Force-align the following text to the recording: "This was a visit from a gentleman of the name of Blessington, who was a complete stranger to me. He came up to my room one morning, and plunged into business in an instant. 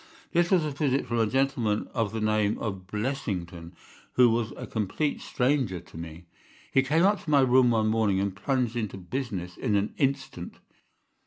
"This 0.31 0.49
was 0.49 0.65
a 0.65 0.71
visit 0.71 1.05
from 1.05 1.19
a 1.19 1.27
gentleman 1.27 1.87
of 1.93 2.11
the 2.11 2.21
name 2.21 2.57
of 2.57 2.87
Blessington, 2.87 3.75
who 4.13 4.31
was 4.31 4.51
a 4.57 4.65
complete 4.65 5.21
stranger 5.21 5.79
to 5.79 5.95
me. 5.95 6.25
He 6.71 6.81
came 6.81 7.03
up 7.03 7.23
to 7.23 7.29
my 7.29 7.41
room 7.41 7.69
one 7.69 7.85
morning, 7.89 8.19
and 8.19 8.35
plunged 8.35 8.75
into 8.75 8.97
business 8.97 9.57
in 9.57 9.75
an 9.75 9.93
instant. 9.97 10.55